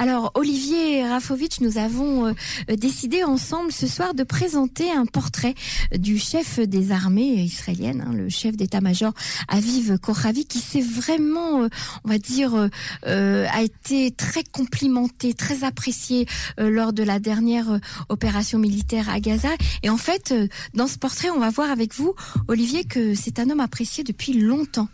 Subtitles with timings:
[0.00, 2.32] Alors, Olivier Rafovitch, nous avons euh,
[2.74, 5.54] décidé ensemble ce soir de présenter un portrait
[5.94, 9.12] du chef des armées israéliennes, hein, le chef d'état-major
[9.46, 11.68] Aviv Kochavi, qui s'est vraiment, euh,
[12.04, 12.70] on va dire,
[13.06, 16.26] euh, a été très complimenté, très apprécié
[16.56, 17.78] lors de la dernière
[18.08, 19.50] opération militaire à Gaza.
[19.82, 20.32] Et en fait,
[20.72, 22.14] dans ce portrait, on va voir avec vous,
[22.48, 24.88] Olivier, que c'est un homme apprécié depuis longtemps.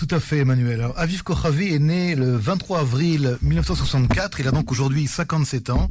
[0.00, 0.80] Tout à fait, Emmanuel.
[0.80, 4.40] Alors, Aviv Kochavi est né le 23 avril 1964.
[4.40, 5.90] Il a donc aujourd'hui 57 ans.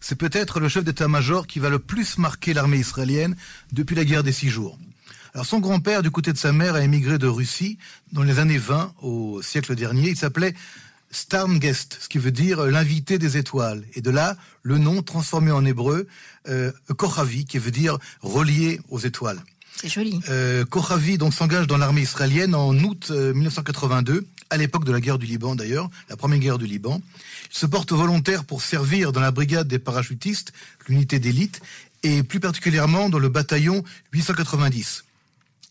[0.00, 3.34] C'est peut-être le chef d'état-major qui va le plus marquer l'armée israélienne
[3.72, 4.78] depuis la guerre des six jours.
[5.34, 7.78] Alors, son grand-père, du côté de sa mère, a émigré de Russie
[8.12, 10.10] dans les années 20 au siècle dernier.
[10.10, 10.54] Il s'appelait
[11.10, 13.82] Starngest, ce qui veut dire l'invité des étoiles.
[13.94, 16.06] Et de là, le nom transformé en hébreu,
[16.48, 19.42] euh, Kochavi, qui veut dire relié aux étoiles.
[19.80, 20.18] C'est joli.
[20.28, 25.00] Euh, Kochavi donc s'engage dans l'armée israélienne en août 1982, euh, à l'époque de la
[25.00, 27.00] guerre du Liban d'ailleurs, la première guerre du Liban.
[27.52, 30.52] Il se porte volontaire pour servir dans la brigade des parachutistes,
[30.88, 31.60] l'unité d'élite,
[32.02, 35.04] et plus particulièrement dans le bataillon 890.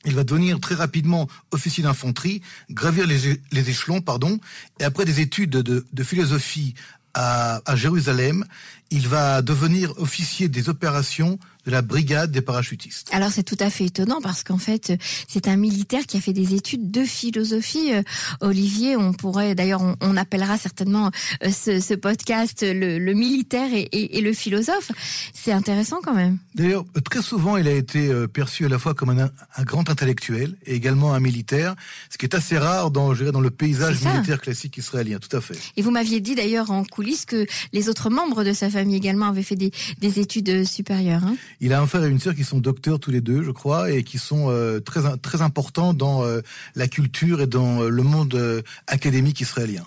[0.05, 4.39] Il va devenir très rapidement officier d'infanterie, gravir les, échelons, pardon,
[4.79, 6.75] et après des études de, philosophie
[7.13, 8.45] à, Jérusalem,
[8.89, 13.09] il va devenir officier des opérations de la brigade des parachutistes.
[13.11, 14.93] Alors c'est tout à fait étonnant parce qu'en fait
[15.27, 17.93] c'est un militaire qui a fait des études de philosophie.
[17.93, 18.03] Euh,
[18.39, 21.11] Olivier, on pourrait d'ailleurs on, appellera certainement
[21.43, 24.91] euh, ce, podcast le, militaire et, le philosophe.
[25.33, 26.37] C'est intéressant quand même.
[26.55, 29.29] D'ailleurs très souvent il a été euh, perçu à la fois comme un,
[29.63, 31.75] grand intellectuel et également un militaire,
[32.09, 35.19] ce qui est assez rare dans je dirais, dans le paysage militaire classique israélien.
[35.19, 35.57] Tout à fait.
[35.75, 39.27] Et vous m'aviez dit d'ailleurs en coulisses que les autres membres de sa famille également
[39.27, 39.71] avaient fait des,
[40.17, 41.25] études supérieures.
[41.25, 43.51] Hein il a un frère et une sœur qui sont docteurs tous les deux, je
[43.51, 46.41] crois, et qui sont euh, très très importants dans euh,
[46.75, 49.85] la culture et dans euh, le monde académique israélien.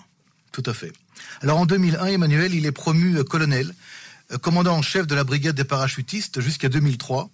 [0.51, 0.91] Tout à fait.
[1.41, 3.73] Alors en 2001, Emmanuel, il est promu colonel,
[4.41, 7.29] commandant en chef de la brigade des parachutistes jusqu'à 2003,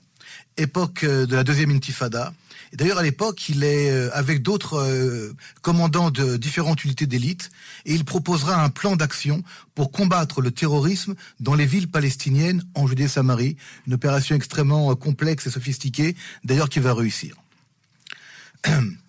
[0.57, 2.33] époque de la deuxième intifada.
[2.73, 7.49] D'ailleurs, à l'époque, il est euh, avec d'autres euh, commandants de différentes unités d'élite
[7.85, 9.43] et il proposera un plan d'action
[9.73, 13.57] pour combattre le terrorisme dans les villes palestiniennes en Judée-Samarie.
[13.87, 17.35] Une opération extrêmement euh, complexe et sophistiquée, d'ailleurs qui va réussir.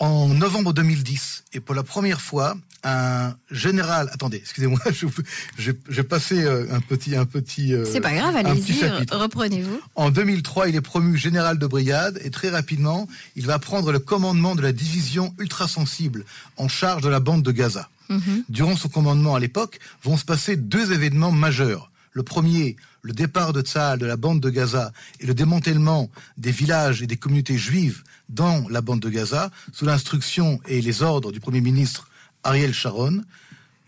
[0.00, 4.08] En novembre 2010, et pour la première fois, un général.
[4.12, 4.80] Attendez, excusez-moi,
[5.58, 7.74] j'ai passé euh, un petit, un petit.
[7.74, 9.78] Euh, C'est pas grave, allez-y, reprenez-vous.
[9.96, 13.98] En 2003, il est promu général de brigade et très rapidement, il va prendre le
[13.98, 16.24] commandement de la division ultra-sensible
[16.56, 17.90] en charge de la bande de Gaza.
[18.08, 18.44] Mhm.
[18.48, 21.90] Durant son commandement à l'époque, vont se passer deux événements majeurs.
[22.12, 26.50] Le premier, le départ de Tzahal de la bande de Gaza et le démantèlement des
[26.50, 31.32] villages et des communautés juives dans la bande de Gaza, sous l'instruction et les ordres
[31.32, 32.08] du Premier ministre
[32.44, 33.22] Ariel Sharon,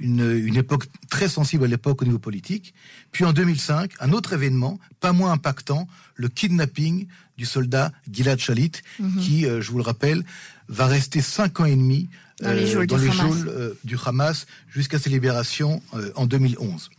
[0.02, 2.74] une, époque très sensible à l'époque au niveau politique.
[3.12, 5.86] Puis en 2005, un autre événement, pas moins impactant,
[6.16, 7.06] le kidnapping
[7.38, 9.20] du soldat Gilad Shalit, mhm.
[9.20, 10.24] qui, euh, je vous le rappelle,
[10.68, 12.08] va rester cinq ans et demi
[12.40, 14.46] dans les jours euh, du, Hamas.
[14.68, 16.90] jusqu'à sa libération euh, en 2011.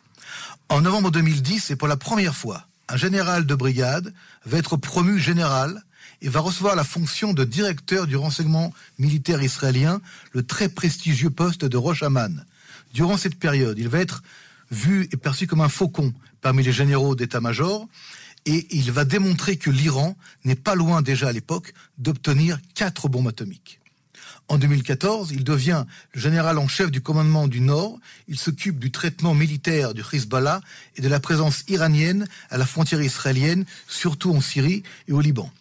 [0.70, 4.14] En novembre 2010, et pour la première fois, un général de brigade
[4.46, 5.84] va être promu général
[6.22, 11.66] et va recevoir la fonction de directeur du renseignement militaire israélien, le très prestigieux poste
[11.66, 12.46] de Rosh Amman.
[12.94, 14.24] Durant cette période, il va être
[14.72, 17.88] vu et perçu comme un faucon parmi les généraux d'état-major,
[18.46, 23.28] et il va démontrer que l'Iran n'est pas loin déjà à l'époque d'obtenir quatre bombes
[23.28, 23.80] atomiques.
[24.50, 27.98] En 2014, il devient le général en chef du commandement du Nord.
[28.28, 30.62] Il s'occupe du traitement militaire du Hezbollah
[30.96, 35.52] et de la présence iranienne à la frontière israélienne, surtout en Syrie et au Liban.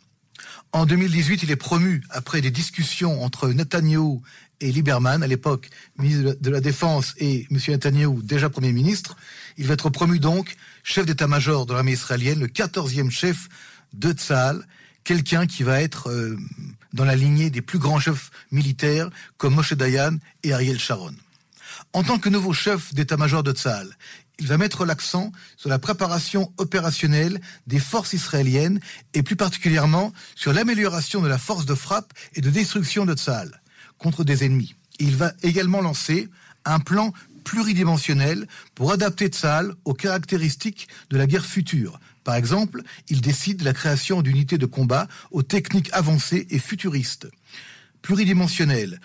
[0.72, 4.20] En 2018, il est promu après des discussions entre Netanyahu
[4.60, 5.69] et Lieberman, à l'époque
[5.99, 7.59] ministre de la Défense, et M.
[7.69, 9.16] Netanyahu, déjà Premier ministre.
[9.59, 13.49] Il va être promu donc chef d'état-major de l'armée israélienne, le 14e chef
[13.93, 14.66] de Tzahal,
[15.05, 16.39] quelqu'un qui va être euh,
[16.93, 21.15] dans la lignée des plus grands chefs militaires comme Moshe Dayan et Ariel Sharon.
[21.93, 23.88] En tant que nouveau chef d'état-major de Tzahal,
[24.38, 28.81] il va mettre l'accent sur la préparation opérationnelle des forces israéliennes
[29.15, 33.62] et plus particulièrement sur l'amélioration de la force de frappe et de destruction de Tzahal
[33.99, 34.75] contre des ennemis.
[34.99, 36.29] Il va également lancer
[36.65, 37.12] un plan
[37.44, 42.00] pluridimensionnel pour adapter Tzahal aux caractéristiques de la guerre future.
[42.25, 47.29] Par exemple, il décide la création d'unités de combat aux techniques avancées et futuristes.
[48.01, 49.01] Pluridimensionnel,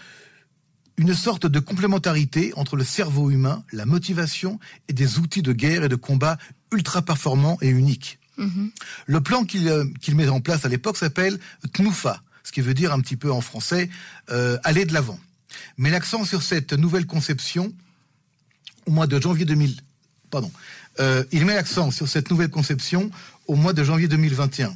[0.97, 5.83] une sorte de complémentarité entre le cerveau humain, la motivation et des outils de guerre
[5.83, 6.37] et de combat
[6.71, 8.19] ultra performants et uniques.
[8.37, 8.71] Mhm.
[9.05, 11.39] Le plan euh, qu'il met en place à l'époque s'appelle
[11.73, 13.89] TNUFA, ce qui veut dire un petit peu en français
[14.31, 15.19] euh, aller de l'avant.
[15.77, 17.73] Mais l'accent sur cette nouvelle conception
[18.85, 19.77] au mois de janvier 2000.
[20.29, 20.51] Pardon.
[20.99, 23.11] Euh, il met l'accent sur cette nouvelle conception
[23.47, 24.73] au mois de janvier 2021.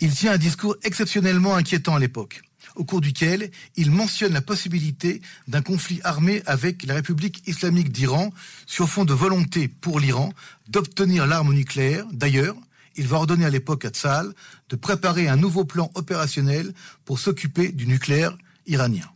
[0.00, 2.42] Il tient un discours exceptionnellement inquiétant à l'époque,
[2.76, 8.32] au cours duquel il mentionne la possibilité d'un conflit armé avec la République islamique d'Iran
[8.66, 10.32] sur fond de volonté pour l'Iran
[10.68, 12.06] d'obtenir l'arme nucléaire.
[12.12, 12.56] D'ailleurs,
[12.96, 14.32] il va ordonner à l'époque à Tsahal
[14.68, 16.72] de préparer un nouveau plan opérationnel
[17.04, 18.36] pour s'occuper du nucléaire
[18.66, 19.10] iranien.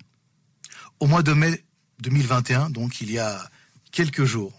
[1.01, 1.65] Au mois de mai
[2.01, 3.49] 2021, donc il y a
[3.93, 4.53] quelques jours,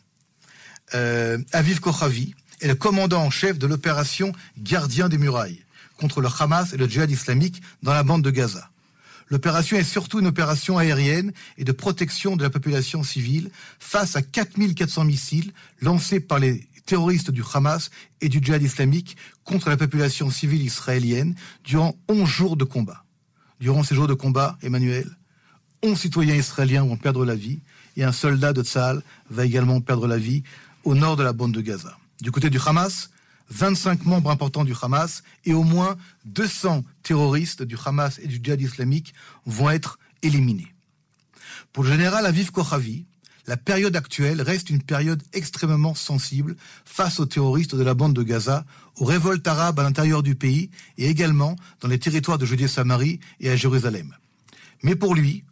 [0.94, 5.64] Aviv Kochavi est le commandant en chef de l'opération Gardien des murailles
[5.98, 8.70] contre le Hamas et le djihad islamique dans la bande de Gaza.
[9.30, 14.22] L'opération est surtout une opération aérienne et de protection de la population civile face à
[14.24, 20.32] 4400 missiles lancés par les terroristes du Hamas et du djihad islamique contre la population
[20.32, 23.04] civile israélienne durant 11 jours de combat.
[23.60, 25.08] Durant ces jours de combat, Emmanuel,
[25.84, 27.60] 11 citoyens israéliens vont perdre la vie
[27.98, 30.44] et un soldat de Tzahal va également perdre la vie
[30.84, 31.98] au nord de la bande de Gaza.
[32.22, 33.10] Du côté du Hamas,
[33.50, 38.62] 25 membres importants du Hamas et au moins 200 terroristes du Hamas et du djihad
[38.62, 39.14] islamique
[39.46, 40.74] vont être éliminés.
[41.74, 43.06] Pour le général Aviv Kochavi,
[43.48, 46.56] la période actuelle reste une période extrêmement sensible
[46.86, 48.64] face aux terroristes de la bande de Gaza,
[48.98, 53.50] aux révoltes arabes à l'intérieur du pays et également dans les territoires de Judée-Samarie et
[53.50, 54.16] à Jérusalem.
[54.84, 55.44] Mais pour lui,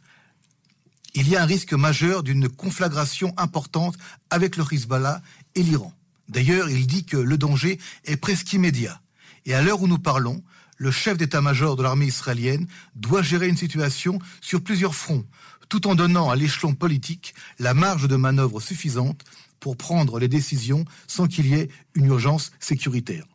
[1.14, 3.96] il y a un risque majeur d'une conflagration importante
[4.30, 5.22] avec le Hezbollah
[5.56, 5.94] et l'Iran.
[6.30, 9.02] D'ailleurs, il dit que le danger est presque immédiat.
[9.46, 10.44] Et à l'heure où nous parlons,
[10.78, 15.26] le chef d'état-major de l'armée israélienne doit gérer une situation sur plusieurs fronts,
[15.70, 19.24] tout en donnant à l'échelon politique la marge de manœuvre suffisante
[19.60, 23.26] pour prendre les décisions sans qu'il y ait une urgence sécuritaire.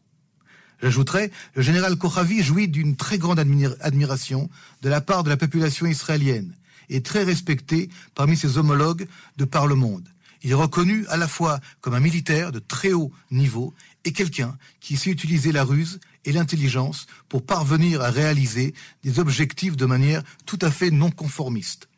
[0.82, 4.50] J'ajouterai, le général Kochavi jouit d'une très grande admiration
[4.82, 6.54] de la part de la population israélienne
[6.92, 10.08] et très respecté parmi ses homologues de par le monde.
[10.42, 13.72] Il est reconnu à la fois comme un militaire de très haut niveau
[14.04, 18.74] et quelqu'un qui sait utiliser la ruse et l'intelligence pour parvenir à réaliser
[19.04, 21.88] des objectifs de manière tout à fait non conformiste.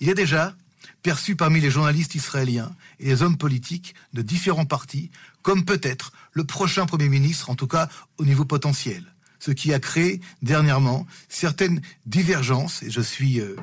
[0.00, 0.56] Il est déjà
[1.02, 5.10] perçu parmi les journalistes israéliens et les hommes politiques de différents partis
[5.42, 7.88] comme peut-être le prochain Premier ministre, en tout cas
[8.18, 9.04] au niveau potentiel.
[9.38, 13.54] Ce qui a créé dernièrement certaines divergences, je suis euh,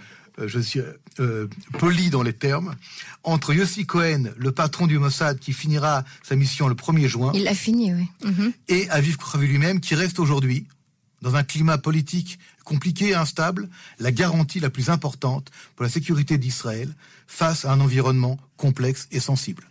[0.44, 0.82] je suis
[1.20, 1.48] euh,
[1.80, 2.76] poli dans les termes,
[3.24, 7.32] entre Yossi Cohen, le patron du Mossad, qui finira sa mission le 1er juin.
[7.34, 8.08] Il l'a fini, oui.
[8.24, 8.54] Mhm.
[8.68, 10.68] Et Aviv Kochavi lui-même, qui reste aujourd'hui,
[11.22, 16.38] dans un climat politique compliqué et instable, la garantie la plus importante pour la sécurité
[16.38, 16.90] d'Israël
[17.28, 19.64] face à un environnement complexe et sensible.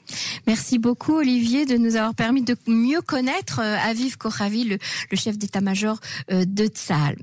[0.47, 4.79] Merci beaucoup Olivier de nous avoir permis de mieux connaître euh, Aviv Kochavi, le,
[5.17, 6.01] chef d'état-major
[6.31, 7.17] de Tzahal.